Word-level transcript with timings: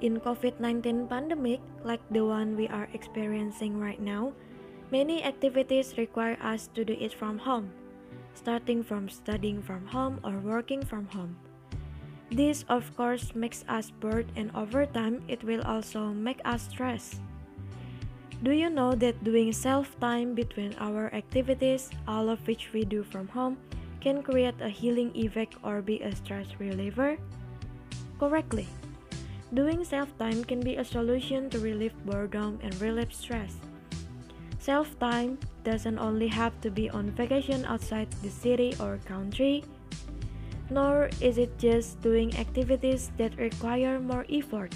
In 0.00 0.16
COVID-19 0.16 1.12
pandemic, 1.12 1.60
like 1.84 2.00
the 2.08 2.24
one 2.24 2.56
we 2.56 2.68
are 2.68 2.88
experiencing 2.96 3.76
right 3.76 4.00
now, 4.00 4.32
many 4.90 5.22
activities 5.22 6.00
require 6.00 6.40
us 6.40 6.72
to 6.72 6.88
do 6.88 6.96
it 6.96 7.12
from 7.12 7.36
home, 7.36 7.68
starting 8.32 8.82
from 8.82 9.12
studying 9.12 9.60
from 9.60 9.84
home 9.84 10.16
or 10.24 10.40
working 10.40 10.80
from 10.80 11.04
home. 11.12 11.36
This 12.32 12.64
of 12.72 12.88
course 12.96 13.34
makes 13.34 13.60
us 13.68 13.92
bored 13.92 14.32
and 14.40 14.48
over 14.56 14.86
time 14.86 15.20
it 15.28 15.44
will 15.44 15.60
also 15.68 16.16
make 16.16 16.40
us 16.48 16.64
stressed. 16.72 17.20
Do 18.40 18.56
you 18.56 18.70
know 18.72 18.96
that 18.96 19.20
doing 19.20 19.52
self-time 19.52 20.32
between 20.32 20.72
our 20.80 21.12
activities, 21.12 21.92
all 22.08 22.32
of 22.32 22.40
which 22.48 22.72
we 22.72 22.88
do 22.88 23.04
from 23.04 23.28
home, 23.28 23.60
can 24.00 24.22
create 24.24 24.56
a 24.64 24.72
healing 24.72 25.12
effect 25.12 25.60
or 25.60 25.82
be 25.82 26.00
a 26.00 26.16
stress 26.16 26.48
reliever? 26.56 27.20
Correctly. 28.16 28.64
Doing 29.50 29.82
self-time 29.82 30.44
can 30.44 30.60
be 30.60 30.76
a 30.76 30.84
solution 30.84 31.50
to 31.50 31.58
relieve 31.58 31.98
boredom 32.06 32.62
and 32.62 32.70
relieve 32.80 33.12
stress. 33.12 33.58
Self-time 34.62 35.38
doesn't 35.64 35.98
only 35.98 36.28
have 36.28 36.54
to 36.60 36.70
be 36.70 36.88
on 36.88 37.10
vacation 37.10 37.64
outside 37.64 38.06
the 38.22 38.30
city 38.30 38.76
or 38.78 39.02
country, 39.10 39.64
nor 40.70 41.10
is 41.20 41.36
it 41.36 41.58
just 41.58 42.00
doing 42.00 42.30
activities 42.38 43.10
that 43.18 43.34
require 43.42 43.98
more 43.98 44.24
effort. 44.30 44.70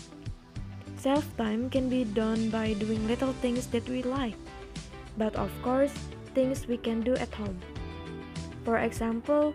Self 0.98 1.22
time 1.36 1.70
can 1.70 1.88
be 1.88 2.02
done 2.02 2.50
by 2.50 2.74
doing 2.74 3.06
little 3.06 3.32
things 3.38 3.68
that 3.70 3.86
we 3.88 4.02
like, 4.02 4.34
but 5.16 5.36
of 5.36 5.52
course, 5.62 5.94
things 6.34 6.66
we 6.66 6.78
can 6.78 7.00
do 7.00 7.14
at 7.14 7.32
home. 7.34 7.60
For 8.64 8.78
example, 8.78 9.54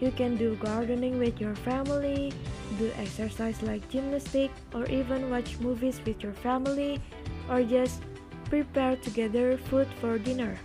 you 0.00 0.10
can 0.10 0.36
do 0.36 0.56
gardening 0.56 1.18
with 1.18 1.40
your 1.40 1.54
family, 1.66 2.32
do 2.78 2.90
exercise 2.98 3.62
like 3.62 3.88
gymnastics, 3.88 4.58
or 4.74 4.86
even 4.86 5.30
watch 5.30 5.58
movies 5.60 6.00
with 6.04 6.22
your 6.22 6.32
family, 6.32 7.00
or 7.48 7.62
just 7.62 8.02
prepare 8.48 8.96
together 8.96 9.56
food 9.56 9.88
for 10.00 10.18
dinner. 10.18 10.58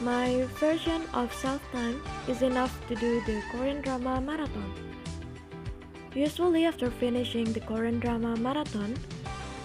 My 0.00 0.44
version 0.60 1.02
of 1.14 1.32
self 1.32 1.62
time 1.72 2.02
is 2.28 2.42
enough 2.42 2.74
to 2.88 2.94
do 2.94 3.22
the 3.24 3.42
Korean 3.50 3.80
drama 3.80 4.20
marathon. 4.20 4.74
Usually, 6.14 6.64
after 6.64 6.90
finishing 6.90 7.52
the 7.52 7.60
Korean 7.60 7.98
drama 7.98 8.36
marathon, 8.36 8.94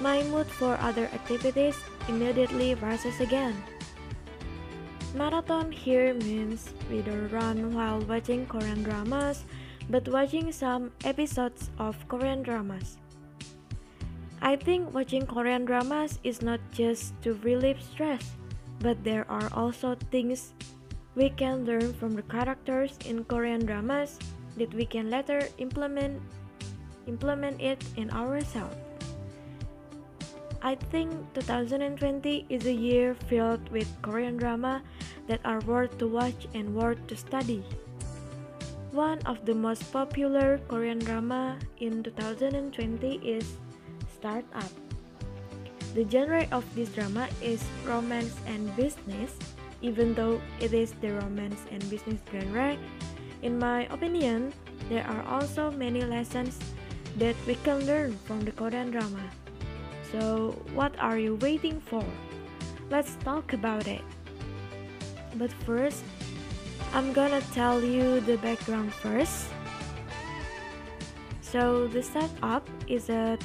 my 0.02 0.24
mood 0.24 0.48
for 0.48 0.80
other 0.80 1.06
activities 1.14 1.76
immediately 2.08 2.74
rises 2.76 3.20
again. 3.20 3.54
Marathon 5.14 5.72
here 5.72 6.14
means 6.14 6.70
we 6.90 7.02
don't 7.02 7.30
run 7.30 7.74
while 7.74 8.00
watching 8.02 8.46
Korean 8.46 8.84
dramas, 8.84 9.44
but 9.90 10.08
watching 10.08 10.52
some 10.52 10.92
episodes 11.04 11.70
of 11.80 11.98
Korean 12.08 12.44
dramas. 12.44 12.98
I 14.42 14.56
think 14.56 14.94
watching 14.94 15.26
Korean 15.26 15.66
dramas 15.66 16.20
is 16.24 16.42
not 16.42 16.62
just 16.72 17.12
to 17.24 17.34
relieve 17.44 17.82
stress, 17.82 18.24
but 18.80 19.04
there 19.04 19.26
are 19.30 19.50
also 19.52 19.98
things 20.12 20.54
we 21.16 21.30
can 21.30 21.66
learn 21.66 21.92
from 21.94 22.16
the 22.16 22.24
characters 22.24 22.96
in 23.04 23.26
Korean 23.26 23.66
dramas 23.66 24.18
that 24.56 24.74
we 24.74 24.86
can 24.86 25.10
later 25.10 25.44
implement 25.58 26.22
implement 27.08 27.60
it 27.60 27.84
in 27.98 28.12
ourselves. 28.12 28.78
I 30.62 30.76
think 30.92 31.12
2020 31.34 32.46
is 32.50 32.68
a 32.68 32.74
year 32.74 33.16
filled 33.16 33.64
with 33.72 33.88
Korean 34.04 34.36
drama 34.36 34.84
that 35.28 35.40
are 35.44 35.64
worth 35.64 35.98
to 36.00 36.08
watch 36.08 36.48
and 36.54 36.76
worth 36.76 37.00
to 37.08 37.16
study. 37.16 37.64
One 38.92 39.22
of 39.30 39.46
the 39.46 39.54
most 39.54 39.86
popular 39.94 40.58
Korean 40.66 40.98
drama 40.98 41.62
in 41.78 42.02
2020 42.02 43.22
is 43.22 43.46
Startup. 44.10 44.74
The 45.94 46.10
genre 46.10 46.42
of 46.52 46.66
this 46.74 46.90
drama 46.90 47.30
is 47.38 47.62
romance 47.86 48.34
and 48.50 48.66
business, 48.76 49.38
even 49.86 50.18
though 50.18 50.42
it 50.60 50.74
is 50.74 50.98
the 51.06 51.14
romance 51.22 51.62
and 51.70 51.86
business 51.86 52.18
genre. 52.34 52.78
In 53.46 53.62
my 53.62 53.86
opinion, 53.94 54.58
there 54.90 55.06
are 55.06 55.22
also 55.30 55.70
many 55.70 56.02
lessons 56.02 56.58
that 57.22 57.38
we 57.46 57.62
can 57.62 57.86
learn 57.86 58.18
from 58.26 58.42
the 58.42 58.52
Korean 58.58 58.90
drama. 58.90 59.22
So, 60.10 60.58
what 60.74 60.98
are 60.98 61.22
you 61.22 61.38
waiting 61.38 61.78
for? 61.78 62.04
Let's 62.90 63.22
talk 63.22 63.54
about 63.54 63.86
it. 63.86 64.02
But 65.38 65.54
first, 65.62 66.02
I'm 66.90 67.14
gonna 67.14 67.42
tell 67.54 67.82
you 67.84 68.20
the 68.22 68.38
background 68.42 68.90
first. 68.94 69.54
So, 71.42 71.88
the 71.88 72.02
Startup 72.02 72.66
is 72.90 73.10
a 73.10 73.38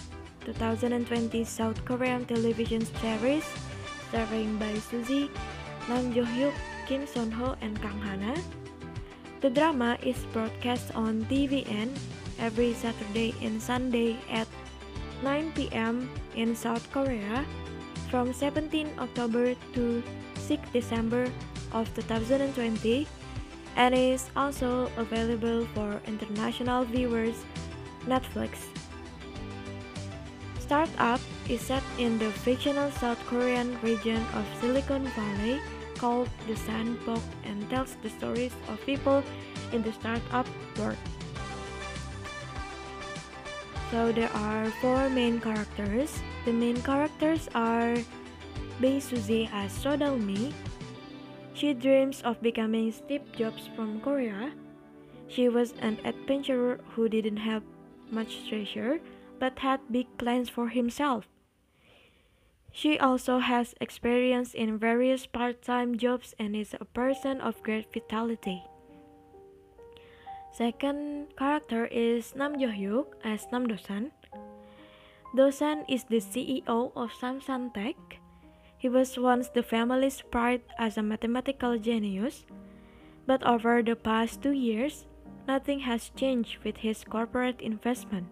2020 0.45 1.45
South 1.45 1.85
Korean 1.85 2.25
television 2.25 2.85
series 3.01 3.45
starring 4.09 4.57
by 4.57 4.73
Suzy, 4.81 5.29
Nam 5.89 6.13
Jo 6.17 6.25
Hyuk, 6.25 6.57
Kim 6.89 7.05
Son 7.05 7.29
Ho, 7.37 7.57
and 7.61 7.77
Kang 7.81 8.01
Hana. 8.01 8.33
The 9.45 9.53
drama 9.53 10.01
is 10.01 10.17
broadcast 10.33 10.97
on 10.97 11.29
TVN 11.29 11.93
every 12.41 12.73
Saturday 12.73 13.37
and 13.45 13.61
Sunday 13.61 14.17
at 14.33 14.49
9 15.21 15.53
p.m. 15.53 16.09
in 16.33 16.57
South 16.57 16.89
Korea 16.93 17.45
from 18.09 18.33
17 18.33 18.89
October 18.97 19.53
to 19.77 20.03
6 20.41 20.61
December 20.73 21.29
of 21.73 21.93
2020 21.93 23.05
and 23.77 23.95
is 23.95 24.31
also 24.37 24.91
available 24.97 25.67
for 25.75 26.01
international 26.07 26.85
viewers 26.85 27.45
Netflix. 28.07 28.69
Startup 30.59 31.21
is 31.49 31.61
set 31.61 31.83
in 31.99 32.19
the 32.19 32.31
fictional 32.43 32.91
South 32.93 33.21
Korean 33.27 33.77
region 33.83 34.25
of 34.35 34.45
Silicon 34.61 35.05
Valley 35.13 35.61
called 35.99 36.29
the 36.47 36.57
Sandbox 36.57 37.21
and 37.45 37.69
tells 37.69 37.97
the 38.03 38.11
stories 38.11 38.53
of 38.69 38.81
people 38.87 39.23
in 39.73 39.83
the 39.83 39.93
startup 39.93 40.47
world. 40.79 40.97
So 43.91 44.11
there 44.11 44.33
are 44.35 44.67
four 44.81 45.09
main 45.09 45.41
characters. 45.41 46.11
The 46.45 46.53
main 46.53 46.81
characters 46.83 47.49
are 47.55 47.95
Bae 48.81 48.99
Suzy 48.99 49.49
as 49.53 49.71
Sodalmi. 49.71 50.53
She 51.55 51.73
dreams 51.73 52.21
of 52.23 52.43
becoming 52.43 52.91
Steve 52.91 53.31
Jobs 53.31 53.71
from 53.77 54.01
Korea. 54.03 54.51
She 55.29 55.49
was 55.49 55.73
an 55.79 55.99
adventurer 56.05 56.81
who 56.93 57.09
didn't 57.09 57.39
have 57.39 57.63
much 58.11 58.49
treasure 58.49 58.99
but 59.39 59.59
had 59.59 59.81
big 59.91 60.07
plans 60.19 60.51
for 60.51 60.69
himself. 60.69 61.31
She 62.75 62.99
also 62.99 63.39
has 63.39 63.75
experience 63.81 64.53
in 64.53 64.79
various 64.79 65.27
part-time 65.27 65.97
jobs 65.97 66.35
and 66.43 66.57
is 66.57 66.75
a 66.75 66.85
person 66.85 67.41
of 67.41 67.63
great 67.63 67.87
vitality. 67.95 68.67
Second 70.51 71.31
character 71.39 71.87
is 71.87 72.35
Nam 72.35 72.59
Jo 72.59 72.75
Hyuk 72.75 73.15
as 73.23 73.47
Nam 73.55 73.67
Dosan. 73.71 74.11
Dosan 75.35 75.87
is 75.87 76.03
the 76.11 76.19
CEO 76.19 76.91
of 76.95 77.15
Samsan 77.15 77.75
Tech. 77.75 78.19
He 78.85 78.91
was 78.91 79.17
once 79.17 79.49
the 79.49 79.63
family's 79.63 80.21
pride 80.21 80.61
as 80.77 80.99
a 80.99 81.03
mathematical 81.03 81.79
genius, 81.79 82.45
but 83.25 83.43
over 83.43 83.81
the 83.83 83.97
past 83.97 84.43
two 84.43 84.53
years, 84.53 85.07
nothing 85.49 85.89
has 85.89 86.13
changed 86.13 86.59
with 86.63 86.77
his 86.77 87.03
corporate 87.03 87.63
investment. 87.63 88.29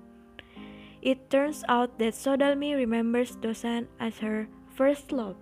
It 1.01 1.31
turns 1.31 1.65
out 1.71 1.99
that 2.01 2.13
Sodalmi 2.13 2.77
remembers 2.77 3.35
Dosan 3.35 3.89
as 3.99 4.19
her 4.19 4.47
first 4.77 5.11
love 5.11 5.37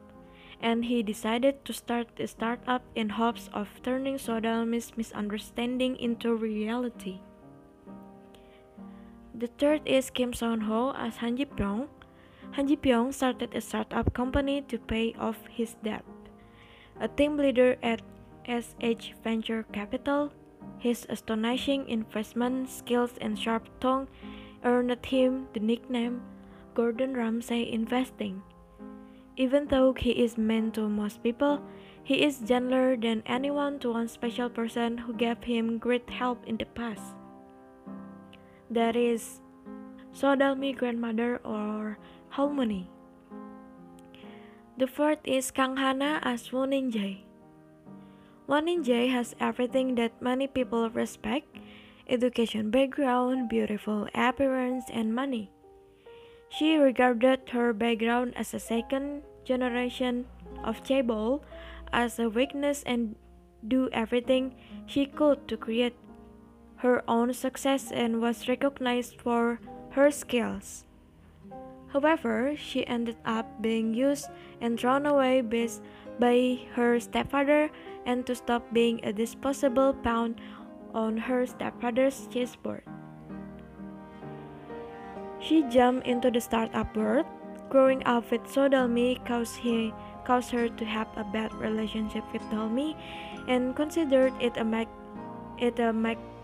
and 0.62 0.84
he 0.84 1.02
decided 1.02 1.64
to 1.64 1.72
start 1.72 2.06
a 2.20 2.28
startup 2.28 2.86
in 2.94 3.08
hopes 3.08 3.50
of 3.52 3.66
turning 3.82 4.14
Sodalmi's 4.14 4.96
misunderstanding 4.96 5.96
into 5.96 6.36
reality. 6.36 7.18
The 9.34 9.50
third 9.58 9.82
is 9.86 10.08
Kim 10.08 10.32
Son 10.32 10.60
Ho 10.70 10.94
as 10.94 11.16
Han 11.16 11.36
Ji 11.36 11.46
Pyong. 11.46 11.88
Han 12.52 12.66
Ji 12.66 12.76
Pyong 12.76 13.14
started 13.14 13.54
a 13.54 13.60
startup 13.60 14.12
company 14.12 14.62
to 14.66 14.78
pay 14.78 15.14
off 15.18 15.38
his 15.46 15.74
debt. 15.84 16.04
A 16.98 17.06
team 17.06 17.36
leader 17.36 17.76
at 17.82 18.02
SH 18.42 19.14
Venture 19.22 19.62
Capital, 19.72 20.32
his 20.78 21.06
astonishing 21.08 21.88
investment 21.88 22.68
skills 22.68 23.14
and 23.20 23.38
sharp 23.38 23.68
tongue 23.78 24.08
earned 24.64 24.98
him 25.06 25.46
the 25.54 25.60
nickname 25.60 26.22
Gordon 26.74 27.14
Ramsay 27.16 27.70
Investing. 27.70 28.42
Even 29.36 29.68
though 29.68 29.92
he 29.92 30.10
is 30.10 30.36
mean 30.36 30.72
to 30.72 30.88
most 30.88 31.22
people, 31.22 31.62
he 32.02 32.24
is 32.24 32.40
gentler 32.40 32.96
than 32.96 33.22
anyone 33.26 33.78
to 33.78 33.92
one 33.92 34.08
special 34.08 34.50
person 34.50 34.98
who 34.98 35.14
gave 35.14 35.42
him 35.44 35.78
great 35.78 36.10
help 36.10 36.42
in 36.46 36.56
the 36.56 36.66
past. 36.66 37.14
That 38.68 38.96
is 38.96 39.40
Sodalmi 40.12 40.76
grandmother 40.76 41.38
or 41.44 41.98
Halmoni. 42.34 42.86
The 44.78 44.86
fourth 44.86 45.18
is 45.24 45.50
Kang 45.50 45.76
Hana 45.76 46.20
as 46.22 46.52
Won 46.52 46.72
In 46.72 46.90
Jae. 46.90 47.24
Won 48.46 48.68
In 48.68 48.84
Jae 48.84 49.10
has 49.10 49.34
everything 49.40 49.96
that 49.96 50.22
many 50.22 50.46
people 50.46 50.88
respect 50.90 51.58
education 52.08 52.70
background, 52.70 53.48
beautiful 53.48 54.08
appearance, 54.14 54.84
and 54.92 55.14
money. 55.14 55.50
She 56.48 56.76
regarded 56.76 57.50
her 57.50 57.72
background 57.72 58.34
as 58.36 58.54
a 58.54 58.58
second 58.58 59.22
generation 59.44 60.26
of 60.64 60.82
chaebol 60.82 61.42
as 61.92 62.18
a 62.18 62.28
weakness 62.28 62.82
and 62.86 63.16
do 63.66 63.88
everything 63.92 64.54
she 64.86 65.06
could 65.06 65.46
to 65.48 65.56
create 65.56 65.94
her 66.76 67.02
own 67.06 67.34
success 67.34 67.90
and 67.92 68.20
was 68.20 68.48
recognized 68.48 69.20
for 69.20 69.60
her 69.90 70.10
skills. 70.10 70.84
However, 71.92 72.54
she 72.56 72.86
ended 72.86 73.16
up 73.26 73.46
being 73.60 73.94
used 73.94 74.30
and 74.60 74.78
thrown 74.78 75.06
away 75.06 75.42
by 75.42 76.60
her 76.74 77.00
stepfather 77.00 77.70
and 78.06 78.26
to 78.26 78.34
stop 78.34 78.62
being 78.72 79.00
a 79.02 79.12
disposable 79.12 79.94
pawn 79.94 80.36
on 80.94 81.16
her 81.16 81.46
stepfather's 81.46 82.28
chessboard. 82.30 82.82
She 85.40 85.64
jumped 85.66 86.06
into 86.06 86.30
the 86.30 86.40
startup 86.40 86.94
world. 86.96 87.26
Growing 87.70 88.02
up 88.04 88.30
with 88.30 88.42
Sodalmi 88.50 89.24
caused, 89.24 89.56
he, 89.56 89.94
caused 90.24 90.50
her 90.50 90.68
to 90.68 90.84
have 90.84 91.06
a 91.16 91.24
bad 91.24 91.54
relationship 91.54 92.24
with 92.32 92.42
Dalmi 92.50 92.94
and 93.46 93.74
considered 93.74 94.34
it 94.40 94.56
a, 94.56 94.86
it 95.58 95.78
a, 95.78 95.94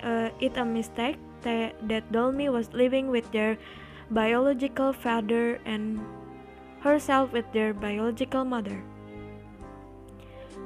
uh, 0.02 0.30
it 0.40 0.56
a 0.56 0.64
mistake 0.64 1.18
that, 1.42 1.74
that 1.88 2.10
Dalmi 2.12 2.50
was 2.50 2.72
living 2.72 3.08
with 3.10 3.30
their 3.32 3.58
biological 4.10 4.92
father 4.92 5.58
and 5.64 6.00
herself 6.80 7.32
with 7.32 7.44
their 7.52 7.74
biological 7.74 8.44
mother. 8.44 8.82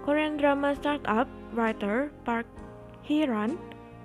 Korean 0.05 0.37
drama 0.37 0.77
startup 0.77 1.29
writer 1.53 2.13
Park 2.25 2.47
Hee-ran 3.03 3.59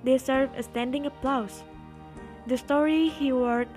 deserved 0.04 0.56
a 0.56 0.64
standing 0.64 1.06
applause. 1.06 1.64
The 2.48 2.58
story 2.58 3.10
he 3.10 3.32
wrote 3.32 3.68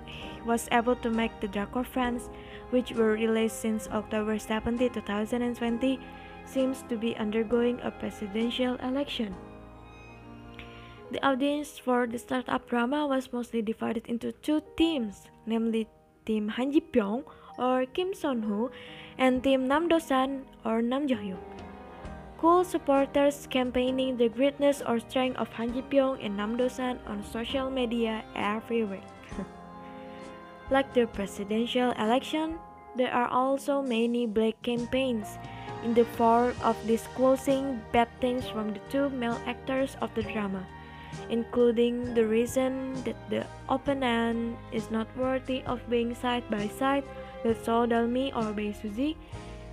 was 0.45 0.69
able 0.71 0.95
to 0.97 1.09
make 1.09 1.33
the 1.41 1.47
Drakor 1.47 1.85
fans, 1.85 2.29
which 2.69 2.91
were 2.91 3.13
released 3.13 3.59
since 3.59 3.87
October 3.89 4.37
17, 4.37 4.93
2020, 4.93 5.99
seems 6.45 6.83
to 6.89 6.97
be 6.97 7.17
undergoing 7.17 7.79
a 7.81 7.91
presidential 7.91 8.75
election. 8.75 9.35
The 11.11 11.25
audience 11.25 11.79
for 11.79 12.05
the 12.05 12.19
startup 12.19 12.69
drama 12.69 13.07
was 13.07 13.33
mostly 13.33 13.63
divided 13.63 14.05
into 14.05 14.31
two 14.31 14.61
teams, 14.77 15.25
namely 15.49 15.87
Team 16.25 16.47
Han 16.55 16.71
Ji 16.71 16.81
Pyong 16.93 17.23
or 17.57 17.85
Kim 17.97 18.13
Son 18.13 18.43
Ho 18.43 18.69
and 19.17 19.43
Team 19.43 19.67
Nam 19.67 19.87
Do 19.89 19.99
San 19.99 20.45
or 20.63 20.81
Nam 20.81 21.07
Jo 21.07 21.17
Hyuk. 21.17 21.41
Cool 22.37 22.63
supporters 22.63 23.47
campaigning 23.49 24.15
the 24.15 24.29
greatness 24.29 24.81
or 24.85 24.99
strength 24.99 25.37
of 25.37 25.49
Han 25.59 25.73
Ji 25.73 25.81
Pyong 25.91 26.23
and 26.23 26.37
Nam 26.37 26.55
Do 26.55 26.69
San 26.69 26.99
on 27.07 27.23
social 27.23 27.69
media 27.69 28.23
every 28.35 28.83
week. 28.85 29.09
like 30.71 30.93
the 30.93 31.07
presidential 31.07 31.91
election, 31.97 32.59
there 32.95 33.11
are 33.11 33.27
also 33.27 33.81
many 33.81 34.25
black 34.25 34.61
campaigns 34.61 35.37
in 35.83 35.93
the 35.93 36.05
form 36.15 36.53
of 36.63 36.75
disclosing 36.87 37.81
bad 37.91 38.07
things 38.21 38.47
from 38.47 38.73
the 38.73 38.83
two 38.89 39.09
male 39.09 39.39
actors 39.47 39.97
of 40.01 40.13
the 40.15 40.23
drama 40.23 40.65
including 41.29 42.13
the 42.13 42.25
reason 42.25 42.93
that 43.03 43.17
the 43.29 43.45
opponent 43.69 44.57
is 44.71 44.89
not 44.91 45.07
worthy 45.17 45.61
of 45.63 45.81
being 45.89 46.13
side 46.15 46.43
by 46.49 46.67
side 46.67 47.03
with 47.43 47.63
So 47.63 47.85
Dalmi 47.85 48.35
or 48.35 48.53
Bae 48.53 48.73
Suzy. 48.73 49.17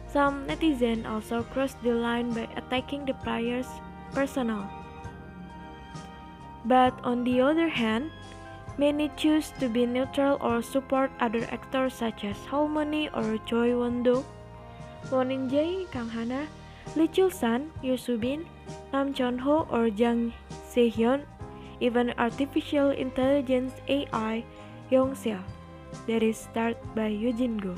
Some 0.06 0.46
netizens 0.46 1.04
also 1.04 1.42
crossed 1.42 1.82
the 1.82 1.92
line 1.92 2.30
by 2.32 2.48
attacking 2.56 3.04
the 3.04 3.14
players 3.20 3.66
personal. 4.12 4.68
But 6.64 6.94
on 7.04 7.24
the 7.24 7.40
other 7.40 7.68
hand, 7.68 8.10
many 8.78 9.10
choose 9.16 9.52
to 9.60 9.68
be 9.68 9.86
neutral 9.86 10.38
or 10.40 10.62
support 10.62 11.10
other 11.20 11.46
actors 11.50 11.94
such 11.94 12.24
as 12.24 12.36
Halmoni 12.50 13.10
or 13.14 13.38
Choi 13.46 13.76
Won-do, 13.76 14.24
Won 15.10 15.30
In-jae, 15.30 15.90
Kang 15.92 16.08
Hana, 16.08 16.46
Lee 16.94 17.08
Chul-san, 17.08 17.70
Yoo 17.82 17.96
Soo-bin, 17.96 18.46
Nam 18.92 19.14
Chon-ho 19.14 19.66
or 19.70 19.90
Jang 19.90 20.32
Se-hyun 20.76 21.24
even 21.80 22.12
artificial 22.20 22.92
intelligence 22.92 23.72
AI 23.88 24.44
Yongxia 24.92 25.40
that 26.04 26.22
is 26.22 26.36
started 26.36 26.76
by 26.94 27.08
Eugene 27.08 27.56
Go. 27.56 27.72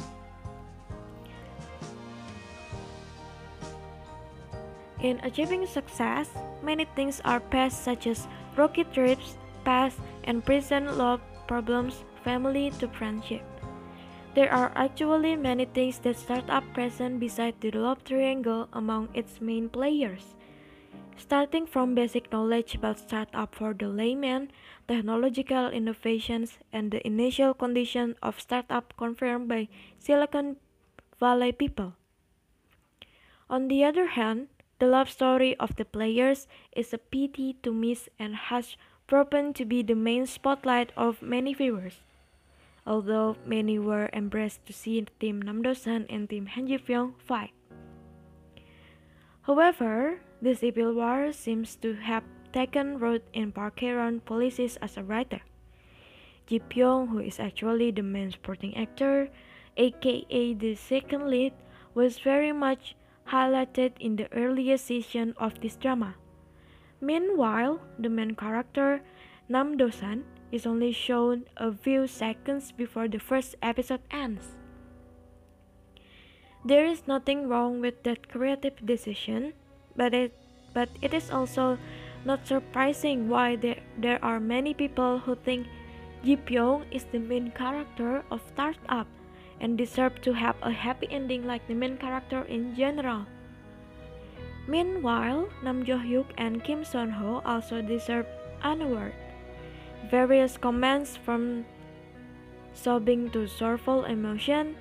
In 4.98 5.22
achieving 5.22 5.62
success, 5.62 6.26
many 6.58 6.90
things 6.98 7.22
are 7.24 7.38
past 7.38 7.86
such 7.86 8.10
as 8.10 8.26
rocky 8.58 8.82
trips, 8.82 9.38
past 9.62 10.02
and 10.24 10.42
present 10.42 10.98
love 10.98 11.22
problems, 11.46 12.02
family 12.26 12.74
to 12.82 12.90
friendship. 12.90 13.46
There 14.34 14.50
are 14.50 14.74
actually 14.74 15.38
many 15.38 15.70
things 15.70 16.02
that 16.02 16.18
start 16.18 16.50
up 16.50 16.66
present 16.74 17.22
beside 17.22 17.54
the 17.62 17.70
love 17.70 18.02
triangle 18.02 18.66
among 18.74 19.14
its 19.14 19.40
main 19.40 19.70
players 19.70 20.34
starting 21.18 21.66
from 21.66 21.94
basic 21.94 22.30
knowledge 22.32 22.74
about 22.74 22.98
startup 22.98 23.54
for 23.54 23.74
the 23.74 23.88
layman, 23.88 24.50
technological 24.86 25.68
innovations, 25.68 26.58
and 26.72 26.90
the 26.90 27.04
initial 27.06 27.52
condition 27.52 28.14
of 28.22 28.40
startup 28.40 28.94
confirmed 28.96 29.48
by 29.48 29.68
Silicon 29.98 30.56
Valley 31.20 31.52
people. 31.52 31.94
On 33.50 33.68
the 33.68 33.84
other 33.84 34.06
hand, 34.06 34.48
the 34.78 34.86
love 34.86 35.10
story 35.10 35.56
of 35.58 35.74
the 35.76 35.84
players 35.84 36.46
is 36.76 36.92
a 36.92 36.98
pity 36.98 37.56
to 37.62 37.72
miss 37.72 38.08
and 38.18 38.36
has 38.52 38.76
proven 39.06 39.52
to 39.54 39.64
be 39.64 39.82
the 39.82 39.96
main 39.96 40.26
spotlight 40.26 40.92
of 40.96 41.20
many 41.20 41.52
viewers. 41.52 42.00
Although 42.86 43.36
many 43.44 43.78
were 43.78 44.08
embraced 44.12 44.64
to 44.66 44.72
see 44.72 45.04
Team 45.18 45.42
Namdosan 45.42 46.06
and 46.08 46.30
Team 46.30 46.46
Han 46.46 46.68
Ji 46.68 46.78
Pyong 46.78 47.14
fight. 47.18 47.50
However, 49.42 50.20
the 50.40 50.54
Civil 50.54 50.94
War 50.94 51.32
seems 51.32 51.76
to 51.76 51.94
have 51.94 52.24
taken 52.52 52.98
root 52.98 53.22
in 53.32 53.52
Park 53.52 53.80
Hae-ran 53.80 54.20
policies 54.20 54.76
as 54.80 54.96
a 54.96 55.02
writer. 55.02 55.40
Ji 56.46 56.60
Pyong, 56.60 57.08
who 57.08 57.18
is 57.18 57.38
actually 57.38 57.90
the 57.90 58.02
main 58.02 58.30
supporting 58.30 58.76
actor, 58.76 59.28
aka 59.76 60.54
the 60.54 60.74
second 60.74 61.28
lead, 61.28 61.52
was 61.94 62.18
very 62.18 62.52
much 62.52 62.96
highlighted 63.28 63.92
in 64.00 64.16
the 64.16 64.32
earliest 64.32 64.86
season 64.86 65.34
of 65.36 65.60
this 65.60 65.76
drama. 65.76 66.14
Meanwhile, 67.00 67.80
the 67.98 68.08
main 68.08 68.34
character, 68.34 69.02
Nam 69.48 69.76
Do-san, 69.76 70.24
is 70.50 70.66
only 70.66 70.92
shown 70.92 71.44
a 71.56 71.72
few 71.72 72.06
seconds 72.06 72.72
before 72.72 73.08
the 73.08 73.20
first 73.20 73.54
episode 73.62 74.00
ends. 74.10 74.56
There 76.64 76.86
is 76.86 77.06
nothing 77.06 77.48
wrong 77.48 77.80
with 77.80 78.02
that 78.04 78.28
creative 78.28 78.84
decision, 78.84 79.52
but 79.98 80.14
it 80.14 80.32
but 80.72 80.88
it 81.02 81.12
is 81.12 81.28
also 81.34 81.76
not 82.24 82.46
surprising 82.46 83.28
why 83.28 83.56
there, 83.56 83.82
there 83.98 84.22
are 84.22 84.38
many 84.38 84.72
people 84.72 85.18
who 85.18 85.34
think 85.34 85.66
Ji 86.22 86.36
Pyong 86.36 86.86
is 86.90 87.04
the 87.10 87.18
main 87.18 87.50
character 87.50 88.22
of 88.30 88.40
Startup 88.54 89.06
and 89.60 89.76
deserve 89.76 90.20
to 90.22 90.32
have 90.32 90.54
a 90.62 90.70
happy 90.70 91.08
ending 91.10 91.46
like 91.46 91.66
the 91.66 91.74
main 91.74 91.96
character 91.96 92.42
in 92.46 92.74
general. 92.74 93.26
Meanwhile, 94.68 95.48
Nam 95.62 95.84
Jo 95.84 95.98
Hyuk 95.98 96.30
and 96.36 96.62
Kim 96.62 96.84
Son 96.84 97.10
Ho 97.10 97.42
also 97.44 97.82
deserve 97.82 98.26
an 98.62 98.82
award. 98.82 99.14
Various 100.10 100.56
comments 100.56 101.16
from 101.16 101.64
sobbing 102.74 103.30
to 103.30 103.48
sorrowful 103.48 104.04
emotion 104.04 104.76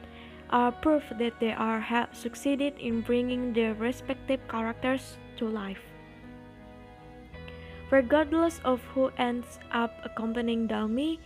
are 0.50 0.72
proof 0.72 1.04
that 1.18 1.40
they 1.40 1.52
are 1.52 1.80
have 1.80 2.10
succeeded 2.14 2.74
in 2.80 3.02
bringing 3.02 3.54
their 3.54 3.74
respective 3.74 4.40
characters 4.48 5.18
to 5.38 5.48
life. 5.48 5.82
Regardless 7.90 8.60
of 8.66 8.82
who 8.94 9.12
ends 9.18 9.60
up 9.72 9.94
accompanying 10.04 10.68
Dalmi, 10.68 11.20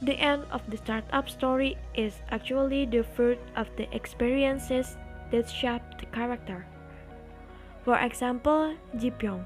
the 0.00 0.16
end 0.16 0.44
of 0.50 0.62
the 0.68 0.76
startup 0.76 1.28
story 1.28 1.76
is 1.94 2.20
actually 2.30 2.84
the 2.86 3.02
fruit 3.02 3.38
of 3.56 3.68
the 3.76 3.88
experiences 3.94 4.96
that 5.30 5.48
shaped 5.48 6.00
the 6.00 6.06
character. 6.06 6.66
For 7.84 7.98
example, 7.98 8.74
Ji 8.96 9.10
Pyong. 9.10 9.44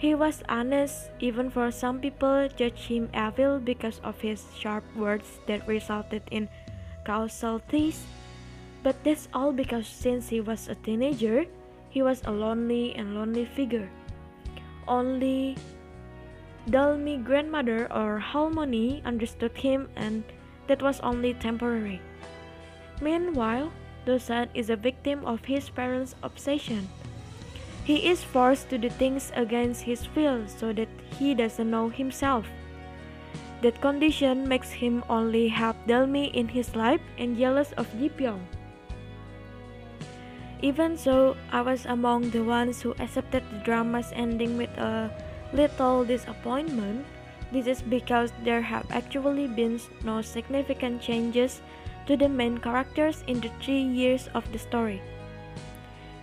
He 0.00 0.14
was 0.14 0.42
honest, 0.48 1.10
even 1.20 1.50
for 1.50 1.70
some 1.70 2.00
people 2.00 2.48
judge 2.56 2.88
him 2.88 3.10
evil 3.12 3.60
because 3.60 4.00
of 4.02 4.18
his 4.20 4.44
sharp 4.56 4.84
words 4.96 5.40
that 5.46 5.68
resulted 5.68 6.22
in 6.30 6.48
casualties 7.04 8.06
but 8.82 8.96
that's 9.04 9.28
all 9.34 9.52
because 9.52 9.86
since 9.86 10.28
he 10.28 10.40
was 10.40 10.68
a 10.68 10.74
teenager, 10.74 11.44
he 11.90 12.02
was 12.02 12.22
a 12.24 12.30
lonely 12.30 12.94
and 12.94 13.14
lonely 13.14 13.44
figure. 13.44 13.90
Only 14.88 15.56
Dalmi 16.68 17.22
grandmother 17.24 17.90
or 17.92 18.20
Halmoni 18.20 19.04
understood 19.04 19.56
him 19.56 19.88
and 19.96 20.24
that 20.66 20.82
was 20.82 21.00
only 21.00 21.34
temporary. 21.34 22.00
Meanwhile, 23.00 23.72
Dosan 24.06 24.48
is 24.54 24.70
a 24.70 24.76
victim 24.76 25.24
of 25.24 25.44
his 25.44 25.68
parents' 25.68 26.14
obsession. 26.22 26.88
He 27.84 28.08
is 28.08 28.22
forced 28.22 28.68
to 28.70 28.78
do 28.78 28.88
things 28.88 29.32
against 29.34 29.82
his 29.82 30.06
will 30.14 30.46
so 30.46 30.72
that 30.72 30.88
he 31.18 31.34
doesn't 31.34 31.70
know 31.70 31.88
himself. 31.88 32.46
That 33.62 33.80
condition 33.80 34.48
makes 34.48 34.70
him 34.70 35.04
only 35.08 35.48
help 35.48 35.76
Delmi 35.86 36.32
in 36.32 36.48
his 36.48 36.76
life 36.76 37.02
and 37.18 37.36
jealous 37.36 37.72
of 37.72 37.90
Ji 37.98 38.08
Pyong. 38.08 38.40
Even 40.62 40.96
so, 40.96 41.36
I 41.52 41.62
was 41.62 41.86
among 41.86 42.30
the 42.30 42.44
ones 42.44 42.82
who 42.82 42.92
accepted 43.00 43.42
the 43.48 43.64
drama's 43.64 44.12
ending 44.12 44.58
with 44.58 44.70
a 44.76 45.08
little 45.52 46.04
disappointment. 46.04 47.06
This 47.50 47.66
is 47.66 47.82
because 47.82 48.32
there 48.44 48.60
have 48.60 48.84
actually 48.92 49.48
been 49.48 49.80
no 50.04 50.20
significant 50.20 51.00
changes 51.00 51.62
to 52.06 52.16
the 52.16 52.28
main 52.28 52.58
characters 52.58 53.24
in 53.26 53.40
the 53.40 53.50
three 53.60 53.80
years 53.80 54.28
of 54.34 54.44
the 54.52 54.58
story. 54.58 55.00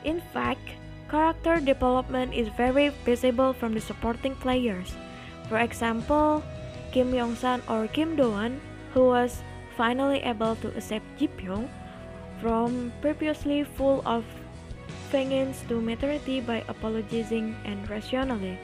In 0.06 0.22
fact, 0.32 0.62
character 1.10 1.60
development 1.60 2.34
is 2.34 2.48
very 2.53 2.89
visible 3.03 3.53
from 3.53 3.74
the 3.74 3.82
supporting 3.82 4.36
players. 4.36 4.94
For 5.50 5.60
example, 5.60 6.44
Kim 6.91 7.13
Yong-san 7.13 7.62
or 7.67 7.88
Kim 7.88 8.15
Do-won, 8.15 8.62
who 8.94 9.08
was 9.08 9.41
finally 9.75 10.20
able 10.22 10.56
to 10.58 10.70
accept 10.77 11.06
Ji 11.17 11.27
Pyong 11.27 11.67
from 12.41 12.91
previously 13.01 13.63
full 13.63 14.01
of 14.06 14.24
feelings 15.10 15.63
to 15.67 15.82
maturity 15.82 16.41
by 16.41 16.63
apologizing 16.67 17.56
and 17.65 17.89
rationally. 17.89 18.58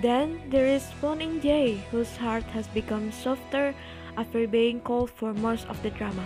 Then 0.00 0.38
there 0.48 0.66
is 0.66 0.86
In 1.02 1.42
Jae, 1.42 1.82
whose 1.90 2.16
heart 2.16 2.46
has 2.54 2.70
become 2.70 3.10
softer 3.10 3.74
after 4.16 4.46
being 4.46 4.80
cold 4.80 5.10
for 5.10 5.34
most 5.34 5.66
of 5.66 5.80
the 5.82 5.90
drama. 5.90 6.22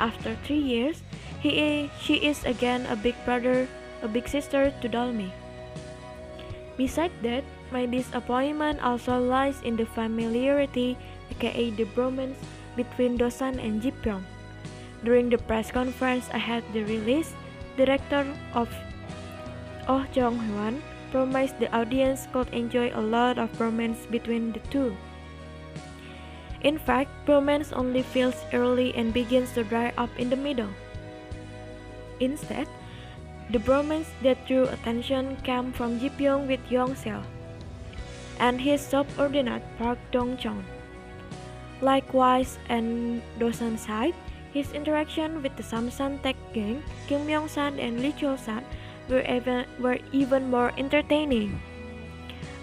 After 0.00 0.36
three 0.44 0.60
years, 0.60 1.04
he 1.40 1.88
she 2.00 2.24
is 2.24 2.44
again 2.44 2.88
a 2.88 2.96
big 2.96 3.16
brother, 3.24 3.68
a 4.00 4.08
big 4.08 4.28
sister 4.28 4.72
to 4.80 4.86
Dalmi. 4.88 5.32
Besides 6.76 7.16
that, 7.24 7.44
my 7.72 7.84
disappointment 7.88 8.80
also 8.84 9.16
lies 9.16 9.60
in 9.64 9.76
the 9.76 9.88
familiarity, 9.88 10.96
aka 11.32 11.72
the 11.72 11.88
bromance, 11.96 12.36
between 12.76 13.16
Dosan 13.16 13.56
and 13.56 13.80
Ji 13.80 13.92
Pyong. 14.04 14.24
During 15.04 15.30
the 15.30 15.38
press 15.38 15.70
conference 15.70 16.28
ahead 16.32 16.64
the 16.72 16.84
release, 16.84 17.34
director 17.76 18.26
of 18.54 18.68
Oh 19.88 20.04
Jong 20.12 20.38
Hwan 20.38 20.82
promised 21.10 21.58
the 21.60 21.70
audience 21.70 22.26
could 22.32 22.48
enjoy 22.50 22.90
a 22.94 23.00
lot 23.00 23.38
of 23.38 23.48
romance 23.60 24.06
between 24.10 24.52
the 24.52 24.60
two. 24.70 24.96
In 26.62 26.78
fact, 26.78 27.10
romance 27.28 27.72
only 27.72 28.02
feels 28.02 28.42
early 28.52 28.94
and 28.96 29.14
begins 29.14 29.52
to 29.52 29.62
dry 29.62 29.92
up 29.96 30.10
in 30.18 30.30
the 30.30 30.36
middle. 30.36 30.70
Instead, 32.18 32.66
the 33.50 33.58
bromance 33.58 34.10
that 34.22 34.42
drew 34.48 34.66
attention 34.66 35.36
came 35.46 35.70
from 35.70 36.00
Ji 36.00 36.10
Pyong 36.10 36.48
with 36.48 36.60
Yong 36.70 36.98
Seo 36.98 37.22
and 38.40 38.60
his 38.60 38.80
subordinate 38.80 39.62
Park 39.78 39.98
Dong 40.10 40.36
Chon. 40.36 40.64
Likewise, 41.80 42.58
and 42.68 43.22
on 43.22 43.22
Dosan's 43.38 43.86
side, 43.86 44.14
his 44.56 44.72
interaction 44.72 45.44
with 45.44 45.52
the 45.60 45.62
Samsan 45.62 46.24
Tech 46.24 46.36
gang, 46.56 46.80
Kim 47.06 47.28
Yong-san 47.28 47.76
and 47.78 48.00
Lee 48.00 48.16
Cho-san 48.16 48.64
were 49.12 49.20
even, 49.28 49.68
were 49.78 50.00
even 50.12 50.48
more 50.50 50.72
entertaining. 50.80 51.60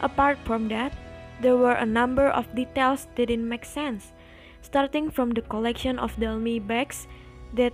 Apart 0.01 0.41
from 0.43 0.67
that, 0.69 0.91
there 1.39 1.55
were 1.55 1.77
a 1.77 1.85
number 1.85 2.27
of 2.27 2.49
details 2.55 3.05
didn't 3.13 3.47
make 3.47 3.63
sense, 3.63 4.11
starting 4.61 5.11
from 5.11 5.37
the 5.37 5.45
collection 5.45 5.99
of 5.99 6.17
Delmi 6.17 6.57
bags 6.57 7.05
that 7.53 7.73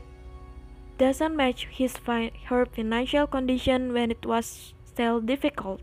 doesn't 0.97 1.35
match 1.35 1.67
his 1.71 1.95
fi 1.95 2.31
her 2.51 2.65
financial 2.65 3.25
condition 3.25 3.93
when 3.93 4.11
it 4.11 4.25
was 4.25 4.75
still 4.83 5.21
difficult. 5.21 5.79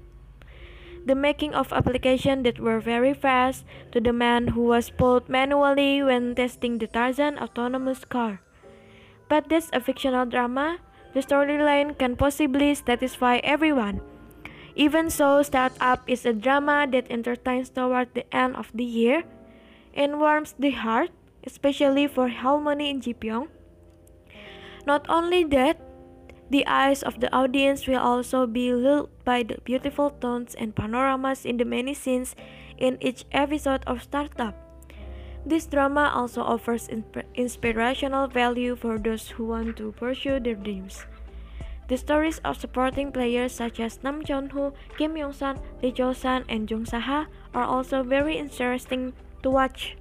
The 1.06 1.14
making 1.14 1.54
of 1.54 1.72
applications 1.72 2.42
that 2.42 2.58
were 2.58 2.82
very 2.82 3.14
fast 3.14 3.64
to 3.92 4.00
the 4.02 4.12
man 4.12 4.58
who 4.58 4.66
was 4.66 4.90
pulled 4.90 5.28
manually 5.30 6.02
when 6.02 6.34
testing 6.34 6.78
the 6.78 6.90
Tarzan 6.90 7.38
autonomous 7.38 8.04
car. 8.04 8.42
But 9.30 9.48
that's 9.48 9.70
a 9.72 9.80
fictional 9.80 10.26
drama, 10.26 10.82
the 11.14 11.22
storyline 11.22 11.96
can 11.96 12.16
possibly 12.16 12.74
satisfy 12.74 13.38
everyone. 13.46 14.02
Even 14.74 15.08
so, 15.08 15.42
Startup 15.42 16.02
is 16.10 16.26
a 16.26 16.34
drama 16.34 16.86
that 16.90 17.08
entertains 17.08 17.70
toward 17.70 18.12
the 18.12 18.26
end 18.34 18.56
of 18.56 18.74
the 18.74 18.84
year 18.84 19.22
and 19.94 20.18
warms 20.20 20.54
the 20.58 20.74
heart, 20.74 21.10
especially 21.46 22.06
for 22.06 22.28
Halmoni 22.28 22.90
in 22.90 23.00
Ji 23.00 23.14
Pyong. 23.14 23.48
Not 24.84 25.06
only 25.08 25.44
that, 25.54 25.80
the 26.50 26.66
eyes 26.66 27.02
of 27.02 27.20
the 27.20 27.32
audience 27.34 27.86
will 27.86 27.98
also 27.98 28.46
be 28.46 28.72
lulled 28.72 29.10
by 29.24 29.42
the 29.42 29.58
beautiful 29.64 30.10
tones 30.10 30.54
and 30.54 30.74
panoramas 30.74 31.44
in 31.44 31.56
the 31.56 31.64
many 31.64 31.94
scenes 31.94 32.36
in 32.78 32.98
each 33.00 33.24
episode 33.32 33.82
of 33.86 34.02
Startup. 34.02 34.54
This 35.44 35.66
drama 35.66 36.10
also 36.14 36.42
offers 36.42 36.88
inspirational 37.34 38.26
value 38.28 38.74
for 38.76 38.98
those 38.98 39.28
who 39.28 39.46
want 39.46 39.76
to 39.76 39.92
pursue 39.92 40.40
their 40.40 40.54
dreams. 40.54 41.06
The 41.88 41.96
stories 41.96 42.40
of 42.44 42.58
supporting 42.58 43.12
players 43.12 43.52
such 43.52 43.78
as 43.78 44.02
Nam 44.02 44.24
Chon-ho, 44.24 44.74
Kim 44.98 45.16
Yong-san, 45.16 45.60
Lee 45.82 45.92
Jo-san, 45.92 46.44
and 46.48 46.68
Jung 46.68 46.84
Sa-ha 46.84 47.26
are 47.54 47.62
also 47.62 48.02
very 48.02 48.36
interesting 48.36 49.12
to 49.42 49.50
watch. 49.50 49.96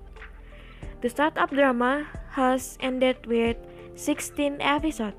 The 1.02 1.10
startup 1.10 1.52
drama 1.52 2.08
has 2.32 2.78
ended 2.82 3.28
with 3.28 3.58
16 3.94 4.58
episodes. 4.62 5.16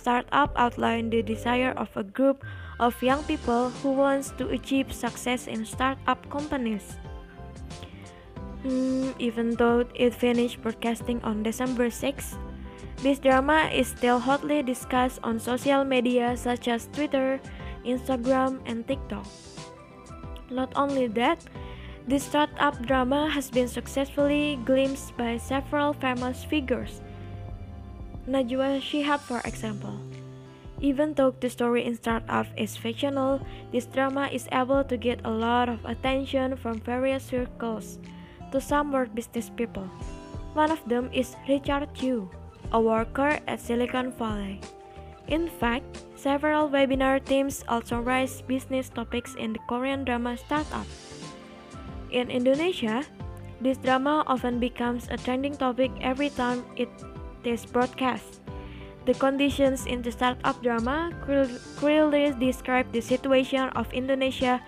Startup 0.00 0.48
outlined 0.56 1.12
the 1.12 1.20
desire 1.20 1.76
of 1.76 1.92
a 1.94 2.02
group 2.02 2.40
of 2.80 2.96
young 3.04 3.20
people 3.28 3.68
who 3.84 3.92
wants 3.92 4.32
to 4.40 4.48
achieve 4.48 4.88
success 4.88 5.44
in 5.46 5.68
startup 5.68 6.24
companies. 6.32 6.96
Mm, 8.64 9.12
even 9.20 9.52
though 9.60 9.84
it 9.92 10.16
finished 10.16 10.64
broadcasting 10.64 11.20
on 11.20 11.42
December 11.42 11.92
6, 11.92 12.32
this 13.04 13.18
drama 13.20 13.68
is 13.68 13.88
still 13.88 14.18
hotly 14.18 14.62
discussed 14.62 15.20
on 15.22 15.36
social 15.36 15.84
media 15.84 16.32
such 16.32 16.68
as 16.68 16.88
Twitter, 16.96 17.36
Instagram, 17.84 18.64
and 18.64 18.88
TikTok. 18.88 19.28
Not 20.48 20.72
only 20.76 21.08
that, 21.20 21.44
this 22.08 22.24
startup 22.24 22.80
drama 22.88 23.28
has 23.28 23.50
been 23.52 23.68
successfully 23.68 24.58
glimpsed 24.64 25.12
by 25.20 25.36
several 25.36 25.92
famous 25.92 26.40
figures. 26.42 27.04
Najwa 28.28 28.80
Shihab, 28.80 29.20
for 29.20 29.40
example. 29.44 29.96
Even 30.80 31.12
though 31.12 31.32
the 31.40 31.48
story 31.48 31.84
in 31.84 31.94
Startup 31.94 32.46
is 32.56 32.76
fictional, 32.76 33.40
this 33.72 33.84
drama 33.84 34.28
is 34.32 34.48
able 34.52 34.82
to 34.84 34.96
get 34.96 35.20
a 35.24 35.30
lot 35.30 35.68
of 35.68 35.84
attention 35.84 36.56
from 36.56 36.80
various 36.80 37.24
circles 37.24 37.98
to 38.52 38.60
some 38.60 38.92
world 38.92 39.14
business 39.14 39.50
people. 39.52 39.88
One 40.54 40.72
of 40.72 40.80
them 40.88 41.10
is 41.12 41.36
Richard 41.48 41.92
Chu, 41.94 42.28
a 42.72 42.80
worker 42.80 43.38
at 43.46 43.60
Silicon 43.60 44.12
Valley. 44.12 44.60
In 45.28 45.46
fact, 45.46 46.02
several 46.16 46.68
webinar 46.68 47.22
teams 47.24 47.62
also 47.68 48.00
raise 48.00 48.42
business 48.42 48.88
topics 48.88 49.36
in 49.36 49.52
the 49.52 49.62
Korean 49.68 50.04
drama 50.04 50.36
startup. 50.36 50.88
In 52.10 52.32
Indonesia, 52.32 53.04
this 53.60 53.76
drama 53.78 54.24
often 54.26 54.58
becomes 54.58 55.06
a 55.12 55.16
trending 55.20 55.54
topic 55.54 55.92
every 56.00 56.30
time 56.30 56.64
it 56.74 56.88
is 57.46 57.66
broadcast. 57.66 58.40
The 59.06 59.14
conditions 59.14 59.86
in 59.86 60.02
the 60.02 60.12
startup 60.12 60.62
drama 60.62 61.10
clearly 61.76 62.34
describe 62.38 62.92
the 62.92 63.00
situation 63.00 63.68
of 63.74 63.92
Indonesia 63.92 64.60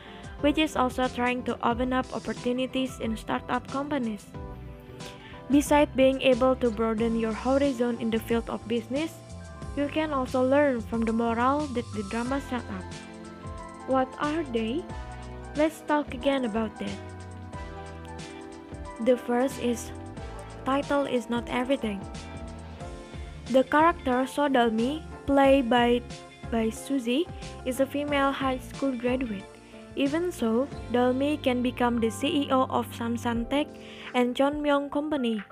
which 0.43 0.59
is 0.59 0.77
also 0.77 1.07
trying 1.09 1.43
to 1.47 1.57
open 1.63 1.93
up 1.95 2.07
opportunities 2.13 2.99
in 2.99 3.17
startup 3.17 3.67
companies. 3.71 4.27
Besides 5.51 5.91
being 5.95 6.21
able 6.21 6.57
to 6.57 6.71
broaden 6.71 7.19
your 7.19 7.33
horizon 7.33 7.99
in 8.01 8.11
the 8.11 8.19
field 8.19 8.51
of 8.51 8.67
business, 8.67 9.15
you 9.77 9.89
can 9.89 10.13
also 10.13 10.43
learn 10.43 10.81
from 10.81 11.07
the 11.07 11.13
moral 11.13 11.67
that 11.79 11.87
the 11.95 12.03
drama 12.11 12.43
set 12.51 12.63
up. 12.75 12.87
What 13.87 14.11
are 14.19 14.43
they? 14.53 14.85
Let's 15.57 15.81
talk 15.87 16.15
again 16.15 16.45
about 16.45 16.75
that. 16.79 16.99
The 19.07 19.17
first 19.17 19.59
is 19.63 19.91
title 20.65 21.07
is 21.07 21.31
not 21.31 21.49
everything. 21.49 22.01
The 23.53 23.65
character 23.65 24.25
Sodalmi, 24.25 25.03
played 25.27 25.69
by 25.69 26.01
by 26.51 26.71
Suzy, 26.71 27.29
is 27.67 27.81
a 27.81 27.87
female 27.87 28.33
high 28.33 28.57
school 28.57 28.97
graduate. 28.97 29.45
Even 29.95 30.33
so, 30.33 30.67
Dalmi 30.91 31.37
can 31.43 31.61
become 31.61 32.01
the 32.01 32.09
CEO 32.09 32.65
of 32.71 32.89
Samsan 32.97 33.45
Tech 33.51 33.69
and 34.15 34.35
Myung 34.35 34.89
Company 34.91 35.45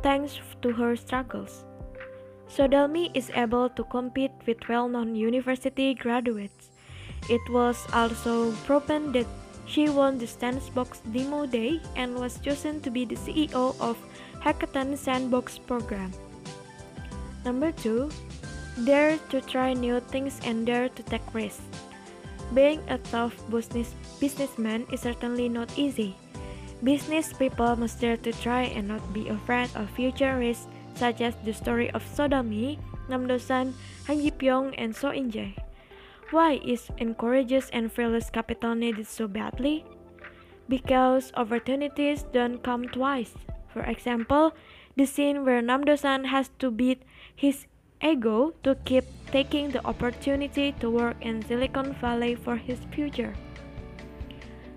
thanks 0.00 0.38
to 0.62 0.70
her 0.70 0.94
struggles. 0.94 1.64
So 2.46 2.68
Dalmi 2.68 3.10
is 3.14 3.34
able 3.34 3.68
to 3.70 3.82
compete 3.82 4.46
with 4.46 4.68
well-known 4.68 5.16
university 5.16 5.94
graduates. 5.94 6.70
It 7.28 7.42
was 7.50 7.82
also 7.92 8.52
proven 8.62 9.10
that 9.10 9.26
she 9.66 9.90
won 9.90 10.18
the 10.18 10.30
Sandbox 10.30 11.02
Demo 11.10 11.46
Day 11.46 11.82
and 11.96 12.14
was 12.14 12.38
chosen 12.38 12.80
to 12.82 12.90
be 12.94 13.04
the 13.04 13.18
CEO 13.18 13.74
of 13.80 13.98
Hackathon 14.38 14.96
Sandbox 14.96 15.58
program. 15.58 16.14
Number 17.44 17.72
2, 17.72 18.10
dare 18.84 19.18
to 19.30 19.40
try 19.40 19.72
new 19.72 20.00
things 20.00 20.40
and 20.44 20.66
dare 20.66 20.88
to 20.88 21.02
take 21.02 21.24
risks. 21.32 21.64
Being 22.52 22.82
a 22.88 22.98
tough 23.14 23.34
business 23.50 23.94
businessman 24.18 24.86
is 24.92 25.00
certainly 25.00 25.48
not 25.48 25.70
easy. 25.78 26.16
Business 26.82 27.32
people 27.32 27.76
must 27.76 28.00
dare 28.00 28.16
to 28.24 28.32
try 28.32 28.72
and 28.72 28.88
not 28.88 29.04
be 29.12 29.28
afraid 29.28 29.70
of 29.76 29.88
future 29.92 30.36
risks, 30.36 30.66
such 30.96 31.20
as 31.20 31.36
the 31.44 31.52
story 31.52 31.90
of 31.92 32.02
Sodalmi, 32.02 32.80
Namdosan, 33.08 33.72
Han 34.06 34.18
Ji 34.18 34.30
Pyong, 34.32 34.74
and 34.76 34.96
So 34.96 35.10
In 35.10 35.30
Jae. 35.30 35.56
Why 36.30 36.60
is 36.64 36.88
encourageous 36.98 37.70
and 37.72 37.90
fearless 37.90 38.30
capital 38.30 38.74
needed 38.74 39.06
so 39.06 39.26
badly? 39.26 39.84
Because 40.68 41.32
opportunities 41.34 42.22
don't 42.32 42.62
come 42.62 42.86
twice. 42.86 43.34
For 43.72 43.82
example, 43.82 44.54
the 45.00 45.08
scene 45.08 45.48
where 45.48 45.64
Namdo-san 45.64 46.28
has 46.28 46.52
to 46.60 46.70
beat 46.70 47.00
his 47.32 47.64
ego 48.04 48.52
to 48.62 48.76
keep 48.84 49.08
taking 49.32 49.72
the 49.72 49.80
opportunity 49.88 50.76
to 50.76 50.92
work 50.92 51.16
in 51.24 51.40
Silicon 51.40 51.96
Valley 51.96 52.34
for 52.36 52.60
his 52.60 52.76
future. 52.92 53.32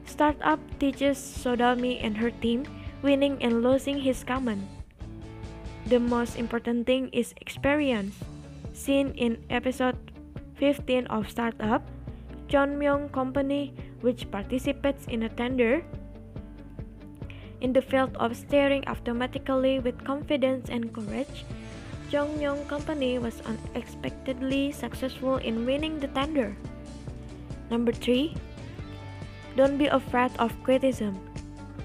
Startup 0.07 0.63
teaches 0.79 1.19
Sodalmi 1.19 1.99
and 1.99 2.15
her 2.15 2.31
team 2.39 2.63
winning 3.03 3.35
and 3.43 3.59
losing 3.67 3.99
is 3.99 4.23
common. 4.23 4.63
The 5.91 5.99
most 5.99 6.39
important 6.39 6.87
thing 6.87 7.11
is 7.11 7.35
experience. 7.43 8.15
Seen 8.71 9.11
in 9.19 9.43
episode 9.51 9.99
15 10.55 11.11
of 11.11 11.27
Startup, 11.27 11.83
John 12.47 12.79
Myung 12.79 13.11
Company, 13.11 13.75
which 13.99 14.31
participates 14.31 15.03
in 15.11 15.23
a 15.23 15.29
tender, 15.35 15.83
in 17.63 17.71
the 17.71 17.81
field 17.81 18.11
of 18.19 18.35
steering 18.35 18.83
automatically 18.85 19.79
with 19.79 20.03
confidence 20.03 20.69
and 20.69 20.93
courage, 20.93 21.47
Jongmyung 22.11 22.67
Company 22.67 23.17
was 23.17 23.41
unexpectedly 23.47 24.71
successful 24.71 25.37
in 25.37 25.65
winning 25.65 25.97
the 25.97 26.11
tender. 26.13 26.53
Number 27.71 27.95
3 27.95 28.35
don't 29.55 29.77
be 29.77 29.85
afraid 29.85 30.31
of 30.39 30.51
criticism. 30.63 31.13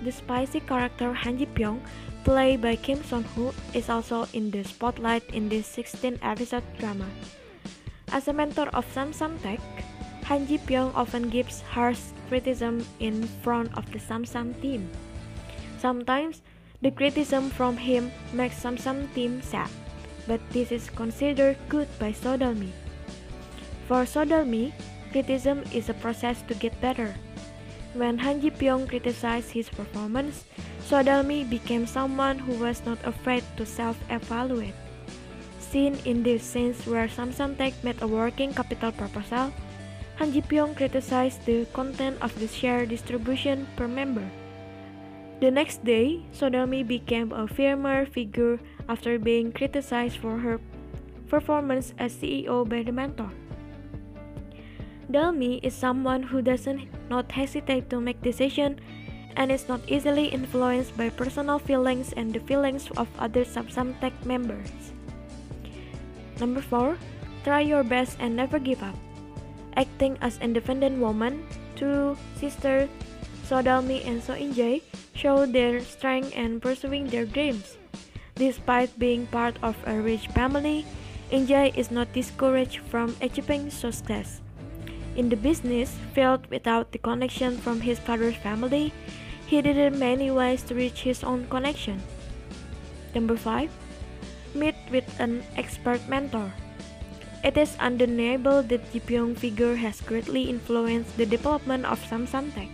The 0.03 0.13
spicy 0.13 0.61
character 0.61 1.13
Han 1.13 1.37
Ji 1.37 1.47
Pyong, 1.53 1.85
played 2.25 2.65
by 2.65 2.77
Kim 2.77 3.05
Son 3.05 3.25
Ho, 3.37 3.53
is 3.75 3.93
also 3.93 4.25
in 4.33 4.51
the 4.51 4.65
spotlight 4.65 5.25
in 5.37 5.49
this 5.49 5.67
16 5.67 6.19
episode 6.23 6.65
drama. 6.79 7.05
As 8.09 8.29
a 8.29 8.33
mentor 8.33 8.73
of 8.73 8.89
Samsan 8.97 9.37
Tech, 9.45 9.61
Han 10.33 10.49
Ji 10.49 10.57
Pyong 10.65 10.97
often 10.97 11.29
gives 11.29 11.61
harsh 11.61 12.01
criticism 12.29 12.85
in 13.01 13.29
front 13.45 13.69
of 13.77 13.85
the 13.93 14.01
Samsan 14.01 14.57
team. 14.65 14.89
Sometimes, 15.79 16.43
the 16.83 16.91
criticism 16.91 17.51
from 17.51 17.79
him 17.79 18.11
makes 18.35 18.59
Samsan 18.59 19.07
team 19.15 19.41
sad, 19.43 19.71
but 20.27 20.43
this 20.51 20.71
is 20.75 20.91
considered 20.91 21.57
good 21.69 21.87
by 21.99 22.11
Sodalmi. 22.11 22.75
For 23.87 24.03
Sodalmi, 24.03 24.75
criticism 25.11 25.63
is 25.73 25.89
a 25.89 25.95
process 25.95 26.43
to 26.51 26.55
get 26.55 26.75
better. 26.83 27.15
When 27.95 28.19
Han 28.19 28.43
Ji 28.43 28.51
Pyong 28.51 28.91
criticized 28.91 29.51
his 29.51 29.71
performance, 29.71 30.45
Sodalmi 30.83 31.49
became 31.49 31.87
someone 31.87 32.39
who 32.39 32.59
was 32.59 32.85
not 32.85 32.99
afraid 33.07 33.43
to 33.57 33.65
self-evaluate. 33.65 34.75
Seen 35.59 35.97
in 36.05 36.23
these 36.23 36.43
scenes 36.43 36.87
where 36.87 37.09
Samsan 37.09 37.57
Tech 37.57 37.73
made 37.83 38.03
a 38.03 38.09
working 38.09 38.53
capital 38.53 38.93
proposal, 38.93 39.55
Han 40.19 40.33
Ji 40.33 40.43
Pyong 40.43 40.75
criticized 40.77 41.47
the 41.47 41.67
content 41.73 42.19
of 42.21 42.35
the 42.41 42.49
share 42.49 42.85
distribution 42.85 43.67
per 43.77 43.87
member. 43.87 44.27
The 45.39 45.51
next 45.55 45.85
day, 45.87 46.27
Sodalmi 46.35 46.83
became 46.83 47.31
a 47.31 47.47
firmer 47.47 48.07
figure 48.07 48.59
after 48.89 49.19
being 49.23 49.53
criticized 49.53 50.19
for 50.19 50.39
her 50.43 50.59
performance 51.31 51.95
as 51.95 52.11
CEO 52.11 52.67
by 52.67 52.83
the 52.83 52.91
mentor. 52.91 53.31
Dalmi 55.07 55.63
is 55.63 55.79
someone 55.79 56.23
who 56.35 56.43
doesn't 56.43 56.91
not 57.09 57.31
hesitate 57.31 57.89
to 57.91 58.01
make 58.01 58.21
decisions 58.21 58.83
and 59.39 59.53
is 59.53 59.69
not 59.71 59.81
easily 59.87 60.27
influenced 60.27 60.97
by 60.99 61.09
personal 61.09 61.63
feelings 61.63 62.13
and 62.19 62.35
the 62.35 62.43
feelings 62.43 62.91
of 62.99 63.07
other 63.19 63.47
Samsan 63.47 63.95
Tech 64.03 64.13
members. 64.27 64.91
Number 66.41 66.61
4. 66.61 66.99
Try 67.45 67.61
your 67.63 67.85
best 67.87 68.19
and 68.19 68.35
never 68.35 68.59
give 68.59 68.83
up. 68.83 68.99
Acting 69.79 70.19
as 70.21 70.43
independent 70.43 70.99
woman, 70.99 71.47
two 71.79 72.19
sisters, 73.49 73.65
Sodalmi 73.65 74.07
and 74.07 74.23
So 74.23 74.35
In-jae, 74.35 74.83
show 75.15 75.47
their 75.47 75.81
strength 75.81 76.33
and 76.37 76.61
pursuing 76.61 77.07
their 77.09 77.25
dreams. 77.25 77.77
Despite 78.37 78.99
being 78.99 79.27
part 79.27 79.57
of 79.63 79.77
a 79.87 80.01
rich 80.01 80.29
family, 80.29 80.85
In-jae 81.31 81.77
is 81.77 81.91
not 81.91 82.13
discouraged 82.13 82.81
from 82.91 83.17
achieving 83.21 83.71
success. 83.71 84.41
In 85.17 85.29
the 85.29 85.37
business 85.37 85.97
field 86.15 86.47
without 86.51 86.93
the 86.93 86.99
connection 86.99 87.59
from 87.59 87.81
his 87.81 87.99
father's 87.99 88.37
family, 88.37 88.93
he 89.47 89.63
did 89.63 89.93
many 89.97 90.31
ways 90.31 90.63
to 90.65 90.75
reach 90.75 91.03
his 91.03 91.25
own 91.25 91.47
connection. 91.49 92.01
Number 93.15 93.37
5. 93.37 93.71
Meet 94.55 94.77
with 94.93 95.09
an 95.19 95.43
expert 95.57 96.01
mentor. 96.09 96.53
It 97.43 97.57
is 97.57 97.77
undeniable 97.81 98.63
that 98.65 98.93
Ji 98.93 99.01
Pyong 99.01 99.37
figure 99.39 99.77
has 99.77 100.01
greatly 100.03 100.51
influenced 100.51 101.17
the 101.17 101.27
development 101.27 101.87
of 101.87 101.99
Samsan 102.03 102.55
Tech. 102.55 102.69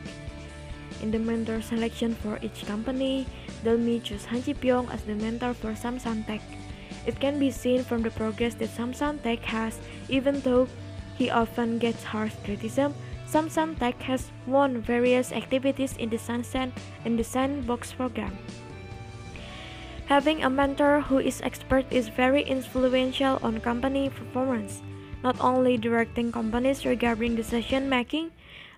In 1.05 1.11
the 1.13 1.21
mentor 1.21 1.61
selection 1.61 2.17
for 2.17 2.41
each 2.41 2.65
company, 2.65 3.29
Dalmi 3.61 4.01
chose 4.01 4.25
Han 4.33 4.41
Ji 4.41 4.57
Pyong 4.57 4.89
as 4.89 5.05
the 5.05 5.13
mentor 5.13 5.53
for 5.53 5.77
Samsan 5.77 6.25
Tech. 6.25 6.41
It 7.05 7.21
can 7.21 7.37
be 7.37 7.53
seen 7.53 7.85
from 7.85 8.01
the 8.01 8.09
progress 8.09 8.57
that 8.57 8.73
Samsan 8.73 9.21
Tech 9.21 9.45
has, 9.45 9.77
even 10.09 10.41
though 10.41 10.65
he 11.21 11.29
often 11.29 11.77
gets 11.77 12.09
harsh 12.09 12.33
criticism. 12.41 12.97
Samsan 13.29 13.77
Tech 13.77 14.01
has 14.01 14.33
won 14.49 14.81
various 14.81 15.29
activities 15.29 15.93
in 16.01 16.09
the 16.09 16.17
Sunset 16.17 16.73
and 17.05 17.21
the 17.21 17.25
Sandbox 17.25 17.93
program. 17.93 18.33
Having 20.09 20.41
a 20.41 20.49
mentor 20.49 21.05
who 21.05 21.21
is 21.21 21.45
expert 21.45 21.85
is 21.93 22.09
very 22.09 22.49
influential 22.49 23.37
on 23.45 23.61
company 23.61 24.09
performance, 24.09 24.81
not 25.21 25.37
only 25.37 25.77
directing 25.77 26.33
companies 26.33 26.89
regarding 26.89 27.37
decision 27.37 27.93
making, 27.93 28.33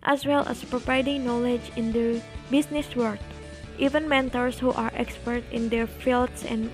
as 0.06 0.24
well 0.24 0.46
as 0.48 0.64
providing 0.64 1.26
knowledge 1.26 1.70
in 1.76 1.92
the 1.92 2.22
business 2.50 2.94
world. 2.96 3.18
Even 3.78 4.08
mentors 4.08 4.58
who 4.58 4.72
are 4.72 4.90
expert 4.94 5.44
in 5.52 5.68
their 5.68 5.86
fields 5.86 6.44
and 6.44 6.70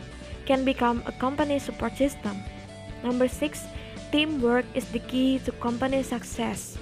can 0.47 0.65
become 0.65 1.03
a 1.07 1.13
company 1.13 1.59
support 1.59 1.97
system. 1.97 2.37
Number 3.03 3.27
6 3.27 3.65
Teamwork 4.13 4.67
is 4.75 4.85
the 4.93 5.01
key 5.01 5.41
to 5.49 5.53
company 5.57 6.03
success. 6.05 6.77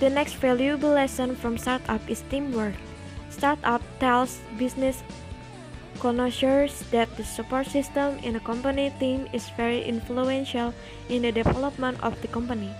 The 0.00 0.10
next 0.10 0.36
valuable 0.36 0.92
lesson 0.92 1.34
from 1.34 1.56
startup 1.56 2.04
is 2.06 2.22
teamwork. 2.28 2.76
Startup 3.30 3.80
tells 3.98 4.38
business 4.60 5.02
connoisseurs 5.98 6.84
that 6.92 7.08
the 7.16 7.24
support 7.24 7.66
system 7.66 8.18
in 8.22 8.36
a 8.36 8.44
company 8.44 8.92
team 9.00 9.26
is 9.32 9.48
very 9.56 9.82
influential 9.82 10.74
in 11.08 11.22
the 11.22 11.32
development 11.32 11.98
of 12.04 12.20
the 12.20 12.28
company. 12.28 12.70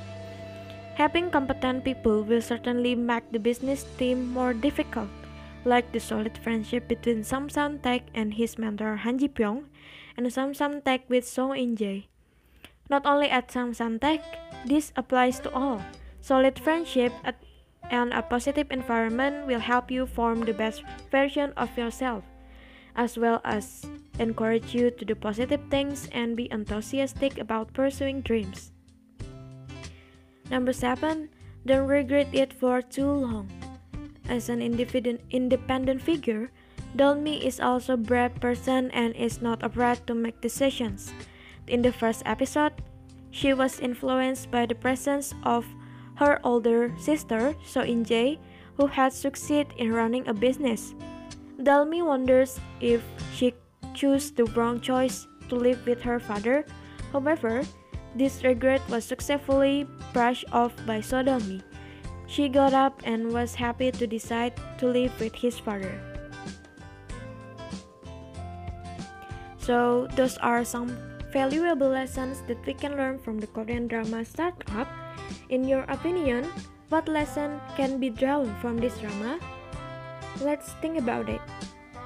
Having 0.99 1.31
competent 1.31 1.87
people 1.87 2.27
will 2.27 2.43
certainly 2.43 2.99
make 2.99 3.23
the 3.31 3.39
business 3.39 3.87
team 4.03 4.35
more 4.35 4.51
difficult, 4.51 5.07
like 5.63 5.87
the 5.95 6.03
solid 6.03 6.35
friendship 6.43 6.91
between 6.91 7.23
Samsan 7.23 7.79
Tech 7.87 8.03
and 8.19 8.35
his 8.35 8.59
mentor 8.59 9.07
Han 9.07 9.15
Ji 9.23 9.31
Pyong, 9.31 9.71
and 10.19 10.27
Samsan 10.27 10.83
Tech 10.83 11.07
with 11.07 11.23
Song 11.23 11.55
In-jae. 11.55 12.11
Not 12.91 13.07
only 13.07 13.31
at 13.31 13.47
Samsan 13.47 14.03
Tech, 14.03 14.27
this 14.67 14.91
applies 14.99 15.39
to 15.47 15.55
all. 15.55 15.79
Solid 16.19 16.59
friendship 16.59 17.15
and 17.95 18.11
a 18.11 18.21
positive 18.21 18.67
environment 18.75 19.47
will 19.47 19.63
help 19.63 19.95
you 19.95 20.03
form 20.05 20.43
the 20.43 20.53
best 20.53 20.83
version 21.15 21.55
of 21.55 21.71
yourself, 21.79 22.27
as 22.99 23.15
well 23.15 23.41
as 23.47 23.87
encourage 24.19 24.75
you 24.75 24.91
to 24.91 25.05
do 25.07 25.15
positive 25.15 25.63
things 25.71 26.11
and 26.11 26.35
be 26.35 26.51
enthusiastic 26.51 27.39
about 27.39 27.71
pursuing 27.71 28.19
dreams. 28.21 28.75
Number 30.51 30.73
7. 30.73 31.29
Don't 31.67 31.87
regret 31.87 32.29
it 32.33 32.53
for 32.53 32.81
too 32.81 33.11
long. 33.11 33.51
As 34.29 34.49
an 34.49 34.61
independent 34.63 36.03
figure, 36.03 36.51
Dalmi 36.97 37.41
is 37.45 37.61
also 37.61 37.95
a 37.95 37.97
brave 37.97 38.35
person 38.41 38.91
and 38.93 39.15
is 39.17 39.43
not 39.43 39.63
afraid 39.63 40.07
to 40.07 40.15
make 40.15 40.41
decisions. 40.41 41.13
In 41.67 41.83
the 41.83 41.93
first 41.93 42.23
episode, 42.25 42.73
she 43.31 43.53
was 43.53 43.81
influenced 43.81 44.51
by 44.51 44.65
the 44.65 44.75
presence 44.75 45.35
of 45.45 45.67
her 46.17 46.41
older 46.45 46.93
sister, 46.99 47.55
So 47.65 47.83
In-jae, 47.83 48.39
who 48.77 48.87
had 48.87 49.13
succeeded 49.13 49.75
in 49.77 49.93
running 49.93 50.27
a 50.29 50.35
business. 50.35 50.95
Dalmi 51.61 52.05
wonders 52.05 52.61
if 52.81 53.03
she 53.35 53.53
chose 53.93 54.31
the 54.31 54.45
wrong 54.57 54.81
choice 54.81 55.27
to 55.49 55.57
live 55.57 55.85
with 55.87 56.01
her 56.03 56.21
father. 56.21 56.65
However, 57.13 57.65
this 58.19 58.43
regret 58.43 58.83
was 58.91 59.05
successfully 59.05 59.87
brushed 60.13 60.45
off 60.53 60.75
by 60.87 60.99
Sodalmi. 60.99 61.63
She 62.27 62.49
got 62.49 62.75
up 62.75 63.01
and 63.05 63.33
was 63.33 63.55
happy 63.55 63.91
to 63.91 64.07
decide 64.07 64.53
to 64.79 64.87
live 64.87 65.15
with 65.21 65.35
his 65.35 65.59
father. 65.59 65.97
So, 69.57 70.09
those 70.17 70.37
are 70.39 70.65
some 70.65 70.93
valuable 71.33 71.89
lessons 71.89 72.43
that 72.49 72.59
we 72.67 72.75
can 72.75 72.97
learn 72.97 73.19
from 73.19 73.39
the 73.39 73.47
Korean 73.47 73.87
drama 73.87 74.25
Startup. 74.25 74.89
In 75.49 75.65
your 75.65 75.85
opinion, 75.89 76.45
what 76.89 77.09
lesson 77.09 77.61
can 77.77 78.01
be 78.01 78.11
drawn 78.11 78.49
from 78.61 78.77
this 78.77 78.99
drama? 78.99 79.39
let's 80.41 80.73
think 80.79 80.99
about 80.99 81.29
it. 81.29 81.41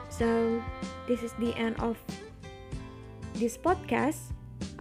So, 0.08 0.62
this 1.06 1.22
is 1.22 1.32
the 1.38 1.54
end 1.56 1.76
of 1.80 1.96
this 3.34 3.56
podcast. 3.56 4.31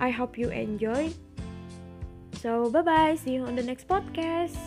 I 0.02 0.10
hope 0.10 0.38
you 0.38 0.50
enjoy. 0.50 1.14
So, 2.42 2.74
bye 2.74 2.82
bye. 2.82 3.16
See 3.16 3.38
you 3.38 3.46
on 3.46 3.56
the 3.56 3.62
next 3.62 3.88
podcast. 3.88 4.58